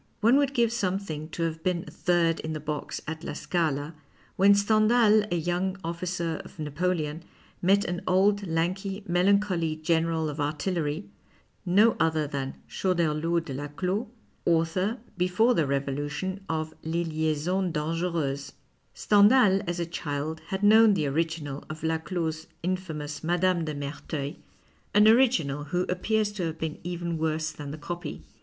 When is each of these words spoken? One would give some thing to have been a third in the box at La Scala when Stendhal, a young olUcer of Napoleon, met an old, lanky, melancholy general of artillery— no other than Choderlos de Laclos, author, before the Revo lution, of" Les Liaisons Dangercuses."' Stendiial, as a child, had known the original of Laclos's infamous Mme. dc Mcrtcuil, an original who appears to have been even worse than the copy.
One 0.21 0.37
would 0.37 0.55
give 0.55 0.71
some 0.73 0.97
thing 0.97 1.29
to 1.29 1.43
have 1.43 1.61
been 1.61 1.85
a 1.87 1.91
third 1.91 2.39
in 2.39 2.53
the 2.53 2.59
box 2.59 3.01
at 3.07 3.23
La 3.23 3.33
Scala 3.33 3.93
when 4.35 4.55
Stendhal, 4.55 5.25
a 5.31 5.35
young 5.35 5.75
olUcer 5.83 6.41
of 6.43 6.57
Napoleon, 6.57 7.21
met 7.61 7.85
an 7.85 8.01
old, 8.07 8.47
lanky, 8.47 9.03
melancholy 9.07 9.75
general 9.75 10.27
of 10.27 10.39
artillery— 10.39 11.11
no 11.83 11.95
other 11.99 12.25
than 12.25 12.55
Choderlos 12.67 13.45
de 13.45 13.53
Laclos, 13.53 14.07
author, 14.43 14.97
before 15.17 15.53
the 15.53 15.65
Revo 15.65 15.95
lution, 15.95 16.39
of" 16.49 16.73
Les 16.83 17.03
Liaisons 17.03 17.71
Dangercuses."' 17.71 18.53
Stendiial, 18.95 19.63
as 19.67 19.79
a 19.79 19.85
child, 19.85 20.41
had 20.47 20.63
known 20.63 20.95
the 20.95 21.05
original 21.05 21.63
of 21.69 21.83
Laclos's 21.83 22.47
infamous 22.63 23.23
Mme. 23.23 23.37
dc 23.65 23.77
Mcrtcuil, 23.77 24.37
an 24.95 25.07
original 25.07 25.65
who 25.65 25.83
appears 25.89 26.31
to 26.31 26.47
have 26.47 26.57
been 26.57 26.79
even 26.83 27.19
worse 27.19 27.51
than 27.51 27.69
the 27.69 27.77
copy. 27.77 28.23